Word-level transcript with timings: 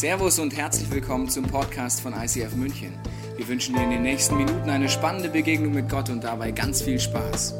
Servus 0.00 0.38
und 0.38 0.56
herzlich 0.56 0.90
willkommen 0.90 1.28
zum 1.28 1.44
Podcast 1.44 2.00
von 2.00 2.14
ICF 2.14 2.54
München. 2.54 2.98
Wir 3.36 3.46
wünschen 3.46 3.74
dir 3.74 3.82
in 3.82 3.90
den 3.90 4.00
nächsten 4.00 4.34
Minuten 4.34 4.70
eine 4.70 4.88
spannende 4.88 5.28
Begegnung 5.28 5.74
mit 5.74 5.90
Gott 5.90 6.08
und 6.08 6.24
dabei 6.24 6.52
ganz 6.52 6.80
viel 6.80 6.98
Spaß. 6.98 7.52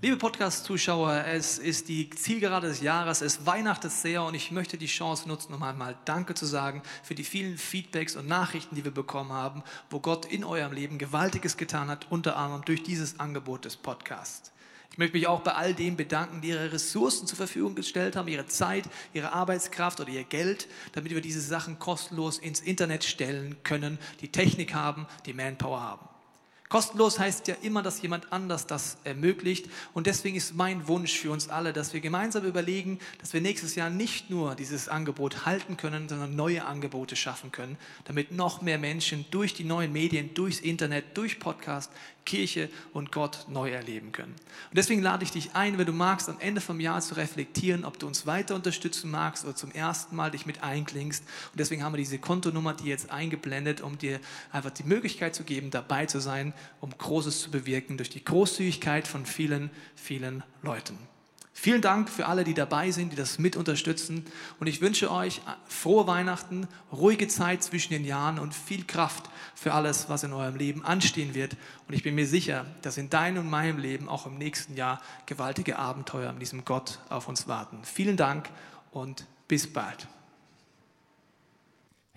Liebe 0.00 0.16
Podcast-Zuschauer, 0.16 1.26
es 1.26 1.58
ist 1.58 1.90
die 1.90 2.08
Zielgerade 2.08 2.68
des 2.68 2.80
Jahres, 2.80 3.20
es 3.20 3.44
weihnachtet 3.44 3.92
sehr 3.92 4.24
und 4.24 4.32
ich 4.32 4.50
möchte 4.50 4.78
die 4.78 4.86
Chance 4.86 5.28
nutzen, 5.28 5.52
um 5.52 5.62
einmal 5.62 5.98
Danke 6.06 6.32
zu 6.32 6.46
sagen 6.46 6.80
für 7.02 7.14
die 7.14 7.24
vielen 7.24 7.58
Feedbacks 7.58 8.16
und 8.16 8.26
Nachrichten, 8.26 8.74
die 8.74 8.86
wir 8.86 8.94
bekommen 8.94 9.34
haben, 9.34 9.62
wo 9.90 10.00
Gott 10.00 10.24
in 10.24 10.44
eurem 10.44 10.72
Leben 10.72 10.96
Gewaltiges 10.96 11.58
getan 11.58 11.88
hat, 11.88 12.06
unter 12.08 12.38
anderem 12.38 12.64
durch 12.64 12.82
dieses 12.82 13.20
Angebot 13.20 13.66
des 13.66 13.76
Podcasts. 13.76 14.50
Ich 14.92 14.98
möchte 14.98 15.16
mich 15.16 15.26
auch 15.28 15.40
bei 15.40 15.54
all 15.54 15.72
denen 15.72 15.96
bedanken, 15.96 16.40
die 16.40 16.48
ihre 16.48 16.72
Ressourcen 16.72 17.26
zur 17.26 17.36
Verfügung 17.36 17.74
gestellt 17.74 18.16
haben, 18.16 18.28
ihre 18.28 18.46
Zeit, 18.46 18.84
ihre 19.14 19.32
Arbeitskraft 19.32 20.00
oder 20.00 20.10
ihr 20.10 20.24
Geld, 20.24 20.66
damit 20.92 21.14
wir 21.14 21.20
diese 21.20 21.40
Sachen 21.40 21.78
kostenlos 21.78 22.38
ins 22.38 22.60
Internet 22.60 23.04
stellen 23.04 23.56
können, 23.62 23.98
die 24.20 24.28
Technik 24.28 24.74
haben, 24.74 25.06
die 25.26 25.32
Manpower 25.32 25.80
haben. 25.80 26.09
Kostenlos 26.70 27.18
heißt 27.18 27.48
ja 27.48 27.56
immer, 27.62 27.82
dass 27.82 28.00
jemand 28.00 28.32
anders 28.32 28.64
das 28.64 28.98
ermöglicht. 29.02 29.68
Und 29.92 30.06
deswegen 30.06 30.36
ist 30.36 30.54
mein 30.54 30.86
Wunsch 30.86 31.18
für 31.18 31.32
uns 31.32 31.48
alle, 31.48 31.72
dass 31.72 31.92
wir 31.92 32.00
gemeinsam 32.00 32.44
überlegen, 32.44 33.00
dass 33.18 33.32
wir 33.32 33.40
nächstes 33.40 33.74
Jahr 33.74 33.90
nicht 33.90 34.30
nur 34.30 34.54
dieses 34.54 34.88
Angebot 34.88 35.44
halten 35.44 35.76
können, 35.76 36.08
sondern 36.08 36.36
neue 36.36 36.64
Angebote 36.64 37.16
schaffen 37.16 37.50
können, 37.50 37.76
damit 38.04 38.30
noch 38.30 38.62
mehr 38.62 38.78
Menschen 38.78 39.24
durch 39.32 39.52
die 39.52 39.64
neuen 39.64 39.92
Medien, 39.92 40.32
durchs 40.32 40.60
Internet, 40.60 41.16
durch 41.16 41.40
Podcast 41.40 41.90
Kirche 42.24 42.68
und 42.92 43.10
Gott 43.10 43.46
neu 43.48 43.70
erleben 43.70 44.12
können. 44.12 44.32
Und 44.32 44.76
deswegen 44.76 45.02
lade 45.02 45.24
ich 45.24 45.32
dich 45.32 45.54
ein, 45.54 45.78
wenn 45.78 45.86
du 45.86 45.92
magst, 45.92 46.28
am 46.28 46.38
Ende 46.38 46.60
vom 46.60 46.78
Jahr 46.78 47.00
zu 47.00 47.16
reflektieren, 47.16 47.84
ob 47.84 47.98
du 47.98 48.06
uns 48.06 48.26
weiter 48.26 48.54
unterstützen 48.54 49.10
magst 49.10 49.44
oder 49.44 49.56
zum 49.56 49.72
ersten 49.72 50.14
Mal 50.14 50.30
dich 50.30 50.46
mit 50.46 50.62
einklingst. 50.62 51.24
Und 51.50 51.58
deswegen 51.58 51.82
haben 51.82 51.92
wir 51.92 51.98
diese 51.98 52.18
Kontonummer, 52.18 52.74
die 52.74 52.84
jetzt 52.84 53.10
eingeblendet, 53.10 53.80
um 53.80 53.98
dir 53.98 54.20
einfach 54.52 54.70
die 54.70 54.84
Möglichkeit 54.84 55.34
zu 55.34 55.42
geben, 55.42 55.70
dabei 55.70 56.06
zu 56.06 56.20
sein, 56.20 56.52
um 56.80 56.96
Großes 56.96 57.40
zu 57.40 57.50
bewirken 57.50 57.96
durch 57.96 58.10
die 58.10 58.24
Großzügigkeit 58.24 59.06
von 59.06 59.26
vielen, 59.26 59.70
vielen 59.94 60.42
Leuten. 60.62 60.98
Vielen 61.52 61.82
Dank 61.82 62.08
für 62.08 62.24
alle, 62.24 62.42
die 62.42 62.54
dabei 62.54 62.90
sind, 62.90 63.12
die 63.12 63.16
das 63.16 63.38
mit 63.38 63.54
unterstützen. 63.54 64.24
Und 64.60 64.66
ich 64.66 64.80
wünsche 64.80 65.10
euch 65.10 65.42
frohe 65.66 66.06
Weihnachten, 66.06 66.66
ruhige 66.90 67.28
Zeit 67.28 67.62
zwischen 67.62 67.92
den 67.92 68.06
Jahren 68.06 68.38
und 68.38 68.54
viel 68.54 68.84
Kraft 68.84 69.28
für 69.54 69.74
alles, 69.74 70.08
was 70.08 70.22
in 70.22 70.32
eurem 70.32 70.56
Leben 70.56 70.82
anstehen 70.86 71.34
wird. 71.34 71.58
Und 71.86 71.92
ich 71.92 72.02
bin 72.02 72.14
mir 72.14 72.26
sicher, 72.26 72.64
dass 72.80 72.96
in 72.96 73.10
deinem 73.10 73.44
und 73.44 73.50
meinem 73.50 73.76
Leben 73.76 74.08
auch 74.08 74.24
im 74.24 74.38
nächsten 74.38 74.74
Jahr 74.74 75.02
gewaltige 75.26 75.78
Abenteuer 75.78 76.32
mit 76.32 76.40
diesem 76.40 76.64
Gott 76.64 76.98
auf 77.10 77.28
uns 77.28 77.46
warten. 77.46 77.80
Vielen 77.84 78.16
Dank 78.16 78.48
und 78.90 79.26
bis 79.46 79.70
bald. 79.70 80.08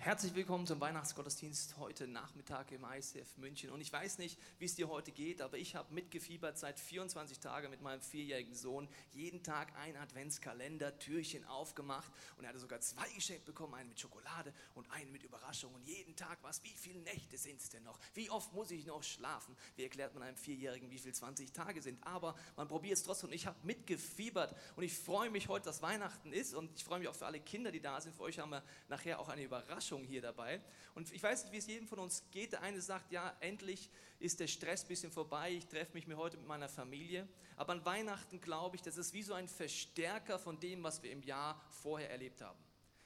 Herzlich 0.04 0.34
willkommen 0.34 0.66
zum 0.66 0.82
Weihnachtsgottesdienst 0.82 1.78
heute 1.78 2.06
Nachmittag 2.06 2.70
im 2.72 2.84
ICF 2.84 3.38
München. 3.38 3.70
Und 3.70 3.80
ich 3.80 3.90
weiß 3.90 4.18
nicht, 4.18 4.38
wie 4.58 4.66
es 4.66 4.74
dir 4.74 4.90
heute 4.90 5.12
geht, 5.12 5.40
aber 5.40 5.56
ich 5.56 5.76
habe 5.76 5.94
mitgefiebert 5.94 6.58
seit 6.58 6.78
24 6.78 7.40
Tagen 7.40 7.70
mit 7.70 7.80
meinem 7.80 8.02
vierjährigen 8.02 8.54
Sohn. 8.54 8.86
Jeden 9.12 9.42
Tag 9.42 9.74
ein 9.78 9.96
Adventskalender, 9.96 10.98
Türchen 10.98 11.46
aufgemacht. 11.46 12.12
Und 12.36 12.44
er 12.44 12.50
hatte 12.50 12.58
sogar 12.58 12.80
zwei 12.80 13.08
geschenkt 13.14 13.46
bekommen, 13.46 13.72
einen 13.72 13.88
mit 13.88 13.98
Schokolade 13.98 14.52
und 14.74 14.90
einen 14.90 15.10
mit 15.10 15.22
Überraschung. 15.22 15.72
Und 15.72 15.82
jeden 15.86 16.14
Tag 16.16 16.36
was, 16.42 16.62
wie 16.62 16.74
viele 16.76 17.00
Nächte 17.00 17.38
sind 17.38 17.62
es 17.62 17.70
denn 17.70 17.84
noch? 17.84 17.98
Wie 18.12 18.28
oft 18.28 18.52
muss 18.52 18.70
ich 18.72 18.84
noch 18.84 19.02
schlafen? 19.02 19.56
Wie 19.76 19.84
erklärt 19.84 20.12
man 20.12 20.22
einem 20.22 20.36
Vierjährigen, 20.36 20.90
wie 20.90 20.98
viele 20.98 21.14
20 21.14 21.50
Tage 21.52 21.80
sind? 21.80 22.06
Aber 22.06 22.34
man 22.56 22.68
probiert 22.68 22.98
es 22.98 23.04
trotzdem. 23.04 23.30
Und 23.30 23.36
ich 23.36 23.46
habe 23.46 23.56
mitgefiebert. 23.62 24.54
Und 24.76 24.82
ich 24.82 24.92
freue 24.92 25.30
mich 25.30 25.48
heute, 25.48 25.64
dass 25.64 25.80
Weihnachten 25.80 26.30
ist. 26.30 26.52
Und 26.52 26.70
ich 26.76 26.84
freue 26.84 26.98
mich 26.98 27.08
auch 27.08 27.14
für 27.14 27.24
alle 27.24 27.40
Kinder, 27.40 27.72
die 27.72 27.80
da 27.80 28.02
sind. 28.02 28.14
Für 28.14 28.24
euch 28.24 28.38
haben 28.38 28.50
wir 28.50 28.62
nachher 28.90 29.18
auch 29.18 29.30
eine 29.30 29.42
Überraschung 29.42 29.93
Überraschung 29.94 30.04
hier 30.04 30.20
dabei. 30.20 30.60
Und 30.94 31.12
ich 31.12 31.22
weiß 31.22 31.44
nicht, 31.44 31.52
wie 31.52 31.58
es 31.58 31.66
jedem 31.66 31.88
von 31.88 31.98
uns 31.98 32.24
geht. 32.30 32.52
Der 32.52 32.62
eine 32.62 32.80
sagt, 32.80 33.12
ja, 33.12 33.36
endlich 33.40 33.90
ist 34.18 34.40
der 34.40 34.46
Stress 34.46 34.84
ein 34.84 34.88
bisschen 34.88 35.12
vorbei. 35.12 35.52
Ich 35.52 35.66
treffe 35.66 35.94
mich 35.94 36.06
mir 36.06 36.16
heute 36.16 36.36
mit 36.36 36.46
meiner 36.46 36.68
Familie. 36.68 37.28
Aber 37.56 37.72
an 37.72 37.84
Weihnachten 37.84 38.40
glaube 38.40 38.76
ich, 38.76 38.82
das 38.82 38.96
ist 38.96 39.12
wie 39.12 39.22
so 39.22 39.34
ein 39.34 39.48
Verstärker 39.48 40.38
von 40.38 40.58
dem, 40.60 40.82
was 40.82 41.02
wir 41.02 41.10
im 41.10 41.22
Jahr 41.22 41.60
vorher 41.70 42.10
erlebt 42.10 42.42
haben. 42.42 42.58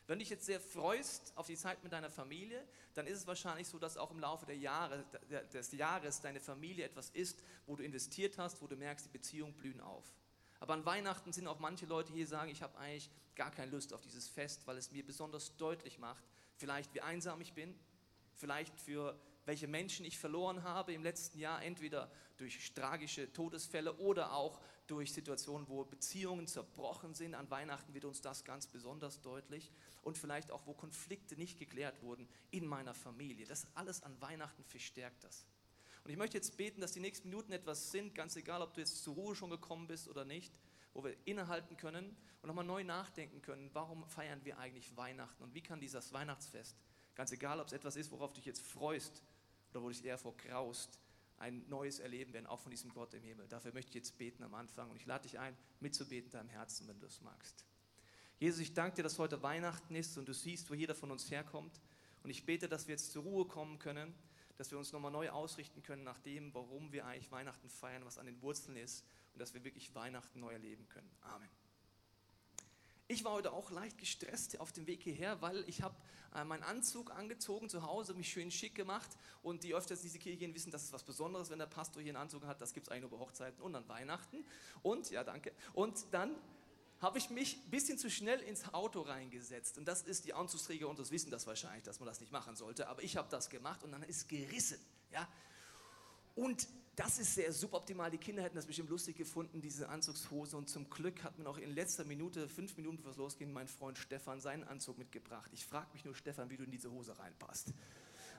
Wenn 0.06 0.18
du 0.18 0.22
dich 0.22 0.30
jetzt 0.30 0.46
sehr 0.46 0.60
freust 0.60 1.32
auf 1.36 1.46
die 1.46 1.56
Zeit 1.56 1.82
mit 1.82 1.92
deiner 1.92 2.10
Familie, 2.10 2.66
dann 2.94 3.06
ist 3.06 3.18
es 3.18 3.26
wahrscheinlich 3.26 3.68
so, 3.68 3.78
dass 3.78 3.98
auch 3.98 4.10
im 4.10 4.18
Laufe 4.18 4.46
der 4.46 4.56
Jahre, 4.56 5.04
des 5.52 5.72
Jahres 5.72 6.22
deine 6.22 6.40
Familie 6.40 6.86
etwas 6.86 7.10
ist, 7.10 7.42
wo 7.66 7.76
du 7.76 7.84
investiert 7.84 8.38
hast, 8.38 8.62
wo 8.62 8.66
du 8.66 8.76
merkst, 8.76 9.04
die 9.04 9.10
Beziehungen 9.10 9.54
blühen 9.54 9.82
auf. 9.82 10.04
Aber 10.60 10.72
an 10.74 10.86
Weihnachten 10.86 11.32
sind 11.32 11.46
auch 11.46 11.58
manche 11.58 11.84
Leute 11.84 12.12
hier, 12.12 12.24
die 12.24 12.30
sagen, 12.30 12.50
ich 12.50 12.62
habe 12.62 12.76
eigentlich 12.78 13.10
gar 13.34 13.50
keine 13.50 13.70
Lust 13.70 13.92
auf 13.92 14.00
dieses 14.00 14.28
Fest, 14.28 14.66
weil 14.66 14.78
es 14.78 14.90
mir 14.90 15.06
besonders 15.06 15.56
deutlich 15.56 15.98
macht, 15.98 16.24
vielleicht 16.58 16.94
wie 16.94 17.00
einsam 17.00 17.40
ich 17.40 17.54
bin, 17.54 17.74
vielleicht 18.34 18.78
für 18.78 19.18
welche 19.46 19.66
Menschen 19.66 20.04
ich 20.04 20.18
verloren 20.18 20.62
habe 20.62 20.92
im 20.92 21.02
letzten 21.02 21.38
Jahr, 21.38 21.62
entweder 21.62 22.10
durch 22.36 22.72
tragische 22.74 23.32
Todesfälle 23.32 23.94
oder 23.94 24.32
auch 24.34 24.60
durch 24.86 25.12
Situationen, 25.12 25.68
wo 25.68 25.84
Beziehungen 25.84 26.46
zerbrochen 26.46 27.14
sind. 27.14 27.34
An 27.34 27.50
Weihnachten 27.50 27.94
wird 27.94 28.04
uns 28.04 28.20
das 28.20 28.44
ganz 28.44 28.66
besonders 28.66 29.20
deutlich. 29.22 29.72
Und 30.02 30.18
vielleicht 30.18 30.50
auch, 30.50 30.66
wo 30.66 30.74
Konflikte 30.74 31.36
nicht 31.36 31.58
geklärt 31.58 32.02
wurden 32.02 32.28
in 32.50 32.66
meiner 32.66 32.94
Familie. 32.94 33.46
Das 33.46 33.66
alles 33.74 34.02
an 34.02 34.20
Weihnachten 34.20 34.64
verstärkt 34.64 35.24
das. 35.24 35.46
Und 36.04 36.10
ich 36.10 36.16
möchte 36.16 36.36
jetzt 36.36 36.56
beten, 36.56 36.80
dass 36.80 36.92
die 36.92 37.00
nächsten 37.00 37.28
Minuten 37.28 37.52
etwas 37.52 37.90
sind, 37.90 38.14
ganz 38.14 38.36
egal, 38.36 38.62
ob 38.62 38.72
du 38.74 38.80
jetzt 38.80 39.02
zur 39.02 39.14
Ruhe 39.14 39.34
schon 39.34 39.50
gekommen 39.50 39.86
bist 39.86 40.08
oder 40.08 40.24
nicht, 40.24 40.52
wo 40.94 41.04
wir 41.04 41.16
innehalten 41.24 41.76
können 41.76 42.16
und 42.42 42.48
nochmal 42.48 42.64
neu 42.64 42.84
nachdenken 42.84 43.42
können, 43.42 43.70
warum 43.72 44.04
feiern 44.06 44.44
wir 44.44 44.58
eigentlich 44.58 44.96
Weihnachten 44.96 45.42
und 45.42 45.54
wie 45.54 45.62
kann 45.62 45.80
dieses 45.80 46.12
Weihnachtsfest, 46.12 46.76
ganz 47.14 47.32
egal, 47.32 47.60
ob 47.60 47.66
es 47.66 47.72
etwas 47.72 47.96
ist, 47.96 48.10
worauf 48.10 48.32
du 48.32 48.36
dich 48.36 48.46
jetzt 48.46 48.62
freust 48.62 49.22
oder 49.70 49.82
wo 49.82 49.88
du 49.88 49.94
dich 49.94 50.04
eher 50.04 50.18
vor 50.18 50.36
graust, 50.36 51.00
ein 51.38 51.68
neues 51.68 52.00
Erleben 52.00 52.32
werden, 52.32 52.46
auch 52.46 52.60
von 52.60 52.70
diesem 52.70 52.92
Gott 52.92 53.14
im 53.14 53.22
Himmel. 53.22 53.46
Dafür 53.48 53.72
möchte 53.72 53.90
ich 53.90 53.94
jetzt 53.94 54.18
beten 54.18 54.42
am 54.42 54.54
Anfang 54.54 54.90
und 54.90 54.96
ich 54.96 55.06
lade 55.06 55.22
dich 55.22 55.38
ein, 55.38 55.56
mitzubeten 55.80 56.26
in 56.26 56.32
deinem 56.32 56.48
Herzen, 56.48 56.88
wenn 56.88 56.98
du 56.98 57.06
es 57.06 57.20
magst. 57.20 57.64
Jesus, 58.40 58.60
ich 58.60 58.74
danke 58.74 58.96
dir, 58.96 59.02
dass 59.02 59.18
heute 59.18 59.42
Weihnachten 59.42 59.94
ist 59.94 60.16
und 60.16 60.28
du 60.28 60.34
siehst, 60.34 60.70
wo 60.70 60.74
jeder 60.74 60.94
von 60.94 61.10
uns 61.10 61.30
herkommt. 61.30 61.80
Und 62.22 62.30
ich 62.30 62.44
bete, 62.46 62.68
dass 62.68 62.86
wir 62.86 62.92
jetzt 62.92 63.12
zur 63.12 63.22
Ruhe 63.22 63.46
kommen 63.46 63.78
können, 63.78 64.14
dass 64.56 64.70
wir 64.70 64.78
uns 64.78 64.92
nochmal 64.92 65.12
neu 65.12 65.30
ausrichten 65.30 65.82
können 65.82 66.04
nach 66.04 66.18
dem, 66.20 66.52
warum 66.54 66.92
wir 66.92 67.06
eigentlich 67.06 67.30
Weihnachten 67.30 67.68
feiern, 67.68 68.04
was 68.04 68.18
an 68.18 68.26
den 68.26 68.40
Wurzeln 68.42 68.76
ist 68.76 69.04
und 69.38 69.42
dass 69.42 69.54
wir 69.54 69.62
wirklich 69.62 69.94
Weihnachten 69.94 70.40
neu 70.40 70.50
erleben 70.50 70.88
können. 70.88 71.08
Amen. 71.20 71.48
Ich 73.06 73.24
war 73.24 73.34
heute 73.34 73.52
auch 73.52 73.70
leicht 73.70 73.96
gestresst 73.96 74.58
auf 74.58 74.72
dem 74.72 74.88
Weg 74.88 75.00
hierher, 75.04 75.40
weil 75.40 75.62
ich 75.68 75.80
habe 75.80 75.94
äh, 76.34 76.42
meinen 76.42 76.64
Anzug 76.64 77.12
angezogen 77.12 77.68
zu 77.68 77.84
Hause, 77.84 78.14
mich 78.14 78.30
schön 78.30 78.50
schick 78.50 78.74
gemacht 78.74 79.16
und 79.44 79.62
die 79.62 79.76
öfters 79.76 80.02
diese 80.02 80.18
Kirche 80.18 80.38
gehen, 80.38 80.54
wissen, 80.56 80.72
das 80.72 80.82
ist 80.82 80.92
was 80.92 81.04
Besonderes, 81.04 81.50
wenn 81.50 81.60
der 81.60 81.66
Pastor 81.66 82.02
hier 82.02 82.10
einen 82.10 82.20
Anzug 82.20 82.44
hat. 82.46 82.60
Das 82.60 82.74
gibt 82.74 82.88
es 82.88 82.90
eigentlich 82.90 83.08
nur 83.08 83.16
bei 83.16 83.24
Hochzeiten 83.24 83.62
und 83.62 83.76
an 83.76 83.88
Weihnachten. 83.88 84.44
Und, 84.82 85.08
ja 85.10 85.22
danke, 85.22 85.52
und 85.72 86.04
dann 86.10 86.34
habe 87.00 87.18
ich 87.18 87.30
mich 87.30 87.58
ein 87.58 87.70
bisschen 87.70 87.96
zu 87.96 88.10
schnell 88.10 88.40
ins 88.40 88.74
Auto 88.74 89.02
reingesetzt. 89.02 89.78
Und 89.78 89.84
das 89.86 90.02
ist, 90.02 90.24
die 90.24 90.34
Anzugsträger 90.34 90.88
und 90.88 90.98
das 90.98 91.12
wissen 91.12 91.30
das 91.30 91.46
wahrscheinlich, 91.46 91.84
dass 91.84 92.00
man 92.00 92.08
das 92.08 92.18
nicht 92.18 92.32
machen 92.32 92.56
sollte. 92.56 92.88
Aber 92.88 93.04
ich 93.04 93.16
habe 93.16 93.28
das 93.30 93.50
gemacht 93.50 93.84
und 93.84 93.92
dann 93.92 94.02
ist 94.02 94.28
gerissen. 94.28 94.80
Ja? 95.12 95.28
Und 96.34 96.66
das 96.98 97.20
ist 97.20 97.36
sehr 97.36 97.52
suboptimal. 97.52 98.10
Die 98.10 98.18
Kinder 98.18 98.42
hätten 98.42 98.56
das 98.56 98.66
bestimmt 98.66 98.90
lustig 98.90 99.16
gefunden, 99.16 99.60
diese 99.60 99.88
Anzugshose. 99.88 100.56
Und 100.56 100.68
zum 100.68 100.90
Glück 100.90 101.22
hat 101.22 101.38
mir 101.38 101.44
noch 101.44 101.56
in 101.56 101.72
letzter 101.72 102.04
Minute, 102.04 102.48
fünf 102.48 102.76
Minuten 102.76 102.96
bevor 102.96 103.12
es 103.12 103.16
losging, 103.16 103.52
mein 103.52 103.68
Freund 103.68 103.96
Stefan 103.98 104.40
seinen 104.40 104.64
Anzug 104.64 104.98
mitgebracht. 104.98 105.48
Ich 105.54 105.64
frage 105.64 105.86
mich 105.92 106.04
nur, 106.04 106.16
Stefan, 106.16 106.50
wie 106.50 106.56
du 106.56 106.64
in 106.64 106.72
diese 106.72 106.90
Hose 106.90 107.16
reinpasst. 107.16 107.72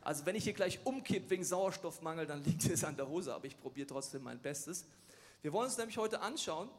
Also 0.01 0.25
wenn 0.25 0.35
ich 0.35 0.43
hier 0.43 0.53
gleich 0.53 0.85
umkipp 0.85 1.29
wegen 1.29 1.45
Sauerstoffmangel, 1.45 2.25
dann 2.25 2.43
liegt 2.43 2.65
es 2.65 2.83
an 2.83 2.97
der 2.97 3.07
Hose, 3.07 3.33
aber 3.33 3.45
ich 3.45 3.57
probiere 3.57 3.87
trotzdem 3.87 4.23
mein 4.23 4.39
Bestes. 4.39 4.85
Wir 5.41 5.53
wollen 5.53 5.67
uns 5.67 5.77
nämlich 5.77 5.97
heute 5.97 6.19
anschauen, 6.19 6.69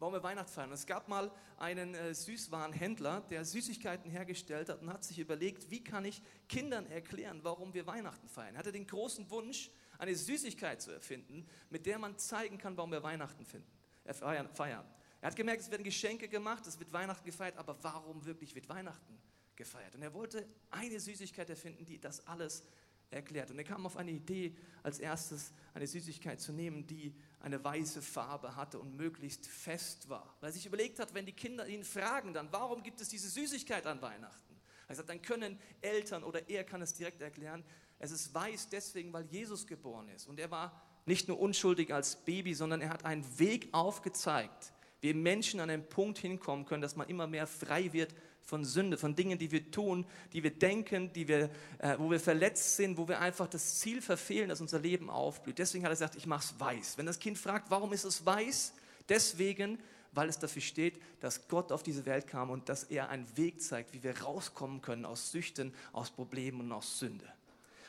warum 0.00 0.14
wir 0.14 0.24
Weihnachten 0.24 0.50
feiern. 0.50 0.72
Es 0.72 0.86
gab 0.86 1.06
mal 1.06 1.30
einen 1.58 1.94
äh, 1.94 2.12
Süßwarenhändler, 2.12 3.20
der 3.30 3.44
Süßigkeiten 3.44 4.10
hergestellt 4.10 4.68
hat 4.68 4.82
und 4.82 4.92
hat 4.92 5.04
sich 5.04 5.20
überlegt, 5.20 5.70
wie 5.70 5.84
kann 5.84 6.04
ich 6.04 6.22
Kindern 6.48 6.86
erklären, 6.86 7.38
warum 7.44 7.72
wir 7.72 7.86
Weihnachten 7.86 8.28
feiern. 8.28 8.56
Er 8.56 8.58
hatte 8.58 8.72
den 8.72 8.88
großen 8.88 9.30
Wunsch, 9.30 9.70
eine 10.00 10.14
Süßigkeit 10.14 10.80
zu 10.80 10.90
erfinden, 10.90 11.46
mit 11.68 11.86
der 11.86 11.98
man 11.98 12.16
zeigen 12.18 12.58
kann, 12.58 12.76
warum 12.76 12.90
wir 12.90 13.02
Weihnachten 13.02 13.44
finden, 13.44 13.70
äh, 14.04 14.14
feiern. 14.14 14.86
Er 15.20 15.26
hat 15.26 15.36
gemerkt, 15.36 15.60
es 15.60 15.70
werden 15.70 15.84
Geschenke 15.84 16.28
gemacht, 16.28 16.66
es 16.66 16.78
wird 16.78 16.92
Weihnachten 16.92 17.24
gefeiert, 17.24 17.56
aber 17.58 17.76
warum 17.82 18.24
wirklich 18.24 18.54
wird 18.54 18.68
Weihnachten 18.68 19.20
gefeiert? 19.56 19.94
Und 19.94 20.02
er 20.02 20.14
wollte 20.14 20.46
eine 20.70 20.98
Süßigkeit 20.98 21.50
erfinden, 21.50 21.84
die 21.84 22.00
das 22.00 22.26
alles 22.26 22.64
erklärt. 23.10 23.50
Und 23.50 23.58
er 23.58 23.64
kam 23.64 23.84
auf 23.84 23.98
eine 23.98 24.10
Idee, 24.10 24.56
als 24.82 24.98
erstes 24.98 25.52
eine 25.74 25.86
Süßigkeit 25.86 26.40
zu 26.40 26.52
nehmen, 26.52 26.86
die 26.86 27.14
eine 27.40 27.62
weiße 27.62 28.00
Farbe 28.00 28.56
hatte 28.56 28.78
und 28.78 28.96
möglichst 28.96 29.46
fest 29.46 30.08
war. 30.08 30.36
Weil 30.40 30.50
er 30.50 30.52
sich 30.54 30.64
überlegt 30.64 30.98
hat, 30.98 31.12
wenn 31.12 31.26
die 31.26 31.32
Kinder 31.32 31.66
ihn 31.66 31.84
fragen, 31.84 32.32
dann 32.32 32.50
warum 32.52 32.82
gibt 32.82 33.00
es 33.02 33.08
diese 33.08 33.28
Süßigkeit 33.28 33.86
an 33.86 34.00
Weihnachten? 34.00 34.56
Er 34.88 34.94
sagt, 34.94 35.10
dann 35.10 35.22
können 35.22 35.58
Eltern 35.82 36.24
oder 36.24 36.48
er 36.48 36.64
kann 36.64 36.80
es 36.82 36.94
direkt 36.94 37.20
erklären, 37.20 37.62
es 38.00 38.10
ist 38.10 38.34
weiß 38.34 38.70
deswegen, 38.70 39.12
weil 39.12 39.26
Jesus 39.26 39.66
geboren 39.66 40.08
ist. 40.08 40.26
Und 40.26 40.40
er 40.40 40.50
war 40.50 40.82
nicht 41.06 41.28
nur 41.28 41.38
unschuldig 41.38 41.92
als 41.92 42.16
Baby, 42.16 42.54
sondern 42.54 42.80
er 42.80 42.88
hat 42.88 43.04
einen 43.04 43.24
Weg 43.38 43.68
aufgezeigt, 43.72 44.72
Wir 45.02 45.14
Menschen 45.14 45.60
an 45.60 45.70
einen 45.70 45.88
Punkt 45.88 46.18
hinkommen 46.18 46.66
können, 46.66 46.82
dass 46.82 46.94
man 46.96 47.08
immer 47.08 47.26
mehr 47.26 47.46
frei 47.46 47.90
wird 47.92 48.14
von 48.42 48.64
Sünde, 48.64 48.98
von 48.98 49.14
Dingen, 49.14 49.38
die 49.38 49.50
wir 49.50 49.70
tun, 49.70 50.04
die 50.32 50.42
wir 50.42 50.50
denken, 50.50 51.12
die 51.12 51.26
wir, 51.26 51.50
äh, 51.78 51.96
wo 51.98 52.10
wir 52.10 52.20
verletzt 52.20 52.76
sind, 52.76 52.98
wo 52.98 53.08
wir 53.08 53.20
einfach 53.20 53.46
das 53.46 53.78
Ziel 53.78 54.02
verfehlen, 54.02 54.48
dass 54.48 54.60
unser 54.60 54.78
Leben 54.78 55.08
aufblüht. 55.08 55.58
Deswegen 55.58 55.84
hat 55.84 55.90
er 55.90 55.94
gesagt, 55.94 56.16
ich 56.16 56.26
mache 56.26 56.44
es 56.44 56.60
weiß. 56.60 56.98
Wenn 56.98 57.06
das 57.06 57.18
Kind 57.18 57.38
fragt, 57.38 57.70
warum 57.70 57.92
ist 57.92 58.04
es 58.04 58.24
weiß? 58.26 58.74
Deswegen, 59.08 59.78
weil 60.12 60.28
es 60.28 60.38
dafür 60.38 60.62
steht, 60.62 61.00
dass 61.20 61.48
Gott 61.48 61.72
auf 61.72 61.82
diese 61.82 62.04
Welt 62.04 62.26
kam 62.26 62.50
und 62.50 62.68
dass 62.68 62.84
er 62.84 63.08
einen 63.08 63.26
Weg 63.36 63.62
zeigt, 63.62 63.94
wie 63.94 64.02
wir 64.02 64.20
rauskommen 64.20 64.82
können 64.82 65.06
aus 65.06 65.30
Süchten, 65.30 65.72
aus 65.92 66.10
Problemen 66.10 66.60
und 66.60 66.72
aus 66.72 66.98
Sünde. 66.98 67.26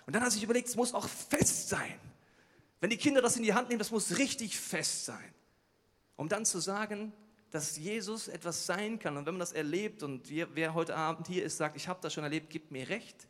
Und 0.06 0.14
dann 0.14 0.22
hat 0.22 0.30
er 0.30 0.32
sich 0.32 0.44
überlegt, 0.44 0.68
es 0.68 0.76
muss 0.76 0.94
auch 0.94 1.08
fest 1.08 1.70
sein. 1.70 2.00
Wenn 2.80 2.90
die 2.90 2.98
Kinder 2.98 3.22
das 3.22 3.38
in 3.38 3.44
die 3.44 3.54
Hand 3.54 3.70
nehmen, 3.70 3.80
das 3.80 3.92
muss 3.92 4.18
richtig 4.18 4.60
fest 4.60 5.06
sein. 5.06 5.34
Um 6.16 6.28
dann 6.30 6.46
zu 6.46 6.60
sagen, 6.60 7.14
dass 7.52 7.78
Jesus 7.78 8.28
etwas 8.28 8.66
sein 8.66 8.98
kann. 8.98 9.18
Und 9.18 9.26
wenn 9.26 9.36
man 9.36 9.40
das 9.40 9.52
erlebt 9.52 10.04
und 10.04 10.30
wer 10.30 10.74
heute 10.74 10.96
Abend 10.96 11.28
hier 11.28 11.44
ist, 11.44 11.58
sagt, 11.58 11.76
ich 11.76 11.88
habe 11.88 12.00
das 12.02 12.14
schon 12.14 12.24
erlebt, 12.24 12.50
gibt 12.50 12.72
mir 12.72 12.90
recht, 12.90 13.28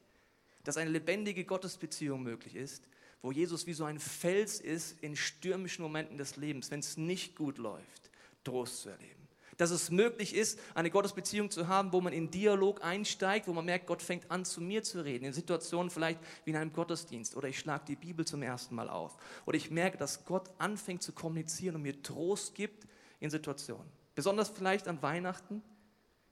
dass 0.64 0.78
eine 0.78 0.92
lebendige 0.92 1.44
Gottesbeziehung 1.44 2.22
möglich 2.22 2.56
ist, 2.56 2.88
wo 3.22 3.32
Jesus 3.32 3.68
wie 3.68 3.74
so 3.74 3.84
ein 3.86 4.00
Fels 4.00 4.60
ist 4.60 5.02
in 5.02 5.16
stürmischen 5.16 5.84
Momenten 5.84 6.18
des 6.18 6.38
Lebens, 6.38 6.72
wenn 6.72 6.80
es 6.80 6.98
nicht 6.98 7.36
gut 7.36 7.58
läuft, 7.58 8.12
Trost 8.44 8.82
zu 8.82 8.90
erleben. 8.90 9.21
Dass 9.58 9.72
es 9.72 9.92
möglich 9.92 10.36
ist, 10.36 10.60
eine 10.74 10.90
Gottesbeziehung 10.90 11.52
zu 11.52 11.68
haben, 11.68 11.92
wo 11.94 12.02
man 12.02 12.14
in 12.14 12.32
Dialog 12.32 12.84
einsteigt, 12.84 13.48
wo 13.48 13.54
man 13.54 13.66
merkt, 13.66 13.88
Gott 13.88 14.02
fängt 14.02 14.30
an, 14.32 14.46
zu 14.46 14.62
mir 14.62 14.84
zu 14.84 15.04
reden, 15.04 15.26
in 15.26 15.34
Situationen 15.34 15.90
vielleicht 15.90 16.20
wie 16.46 16.52
in 16.52 16.58
einem 16.58 16.74
Gottesdienst 16.74 17.36
oder 17.36 17.48
ich 17.48 17.60
schlage 17.60 17.86
die 17.88 17.96
Bibel 17.96 18.26
zum 18.26 18.42
ersten 18.42 18.76
Mal 18.76 18.90
auf 18.90 19.18
oder 19.46 19.58
ich 19.58 19.72
merke, 19.72 19.98
dass 19.98 20.26
Gott 20.26 20.50
anfängt 20.58 21.04
zu 21.04 21.12
kommunizieren 21.12 21.76
und 21.76 21.82
mir 21.82 22.02
Trost 22.02 22.56
gibt 22.56 22.88
in 23.20 23.30
Situationen. 23.30 23.92
Besonders 24.16 24.50
vielleicht 24.50 24.88
an 24.88 25.02
Weihnachten, 25.02 25.62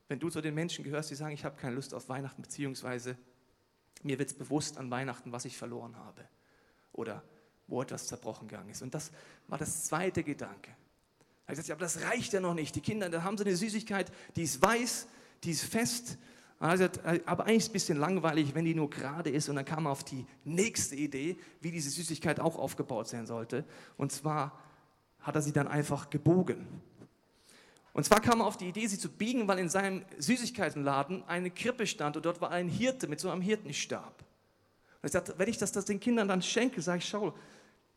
wenn 0.08 0.20
du 0.20 0.30
zu 0.30 0.42
den 0.42 0.56
Menschen 0.56 0.84
gehörst, 0.84 1.12
die 1.12 1.16
sagen, 1.16 1.34
ich 1.34 1.46
habe 1.46 1.56
keine 1.56 1.76
Lust 1.76 1.94
auf 1.94 2.10
Weihnachten, 2.10 2.42
beziehungsweise 2.42 3.18
mir 4.02 4.18
wird 4.18 4.30
es 4.30 4.38
bewusst 4.38 4.78
an 4.78 4.90
Weihnachten, 4.90 5.32
was 5.32 5.46
ich 5.46 5.58
verloren 5.58 5.96
habe 5.98 6.28
oder 6.94 7.24
wo 7.68 7.82
etwas 7.82 8.08
zerbrochen 8.08 8.48
gegangen 8.48 8.70
ist. 8.70 8.82
Und 8.82 8.94
das 8.94 9.12
war 9.48 9.58
das 9.58 9.86
zweite 9.86 10.24
Gedanke. 10.24 10.72
Er 11.50 11.54
hat 11.54 11.56
gesagt, 11.56 11.68
ja, 11.70 11.76
aber 11.76 11.84
das 11.84 12.04
reicht 12.04 12.32
ja 12.34 12.40
noch 12.40 12.54
nicht. 12.54 12.76
Die 12.76 12.82
Kinder, 12.82 13.10
da 13.10 13.24
haben 13.24 13.36
sie 13.36 13.44
eine 13.44 13.56
Süßigkeit, 13.56 14.12
die 14.36 14.44
ist 14.44 14.62
weiß, 14.62 15.08
die 15.44 15.50
ist 15.50 15.64
fest. 15.64 16.20
Gesagt, 16.60 17.00
aber 17.26 17.46
eigentlich 17.46 17.58
ist 17.58 17.64
es 17.64 17.70
ein 17.70 17.74
bisschen 17.74 17.98
langweilig, 17.98 18.54
wenn 18.54 18.66
die 18.66 18.76
nur 18.76 18.88
gerade 18.88 19.32
ist. 19.32 19.50
Und 19.50 19.56
dann 19.56 19.66
kam 19.66 19.88
er 19.88 19.92
auf 19.92 20.04
die 20.04 20.28
nächste 20.44 20.96
Idee, 20.96 21.40
wie 21.60 21.72
diese 21.72 21.90
Süßigkeit 21.90 22.40
auch 22.40 22.56
aufgebaut 22.56 23.08
sein 23.08 23.26
sollte. 23.26 23.66
Und 23.98 24.12
zwar 24.12 24.60
hat 25.22 25.34
er 25.34 25.42
sie 25.42 25.52
dann 25.52 25.68
einfach 25.68 26.12
gebogen. 26.12 26.68
Und 27.94 28.04
zwar 28.04 28.22
kam 28.22 28.42
er 28.42 28.46
auf 28.46 28.58
die 28.58 28.68
Idee, 28.68 28.86
sie 28.86 29.00
zu 29.00 29.10
biegen, 29.10 29.48
weil 29.48 29.58
in 29.58 29.70
seinem 29.70 30.06
Süßigkeitenladen 30.20 31.24
eine 31.24 31.50
Krippe 31.50 31.88
stand 31.88 32.16
und 32.16 32.28
dort 32.28 32.42
war 32.42 32.52
ein 32.52 32.68
Hirte 32.68 33.08
mit 33.08 33.20
so 33.20 33.32
einem 33.32 33.42
Hirtenstab. 33.42 34.24
Und 35.02 35.08
ich 35.08 35.14
sagte, 35.14 35.34
wenn 35.38 35.50
ich 35.50 35.58
das, 35.58 35.72
das 35.72 35.86
den 35.86 36.00
Kindern 36.00 36.28
dann 36.28 36.44
schenke, 36.44 36.80
sage 36.84 37.00
ich, 37.00 37.10
schau, 37.10 37.34